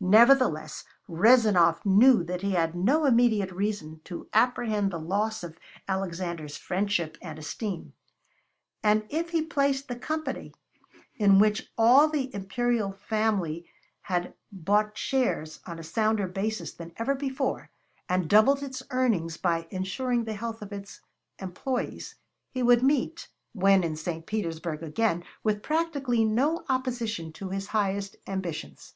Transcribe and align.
Nevertheless, 0.00 0.86
Rezanov 1.10 1.84
knew 1.84 2.24
that 2.24 2.40
he 2.40 2.52
had 2.52 2.74
no 2.74 3.04
immediate 3.04 3.50
reason 3.52 4.00
to 4.04 4.26
apprehend 4.32 4.90
the 4.90 4.98
loss 4.98 5.44
of 5.44 5.58
Alexander's 5.86 6.56
friendship 6.56 7.18
and 7.20 7.38
esteem; 7.38 7.92
and 8.82 9.04
if 9.10 9.28
he 9.28 9.42
placed 9.42 9.88
the 9.88 9.96
Company, 9.96 10.54
in 11.16 11.38
which 11.38 11.70
all 11.76 12.08
the 12.08 12.34
imperial 12.34 12.92
family 12.92 13.66
had 14.00 14.32
bought 14.50 14.96
shares, 14.96 15.60
on 15.66 15.78
a 15.78 15.82
sounder 15.84 16.26
basis 16.28 16.72
than 16.72 16.94
ever 16.96 17.14
before, 17.14 17.68
and 18.08 18.26
doubled 18.30 18.62
its 18.62 18.82
earnings 18.90 19.36
by 19.36 19.66
insuring 19.70 20.24
the 20.24 20.32
health 20.32 20.62
of 20.62 20.72
its 20.72 21.02
employees, 21.40 22.14
he 22.50 22.62
would 22.62 22.82
meet, 22.82 23.28
when 23.52 23.84
in 23.84 23.96
St. 23.96 24.24
Petersburg 24.24 24.82
again, 24.82 25.22
with 25.42 25.62
practically 25.62 26.24
no 26.24 26.64
opposition 26.70 27.34
to 27.34 27.50
his 27.50 27.66
highest 27.66 28.16
ambitions. 28.26 28.94